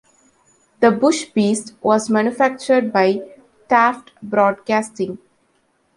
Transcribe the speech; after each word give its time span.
"The 0.79 0.89
Bush 0.89 1.25
Beast" 1.25 1.75
was 1.83 2.09
manufactured 2.09 2.91
by 2.91 3.19
Taft 3.69 4.11
Broadcasting. 4.23 5.19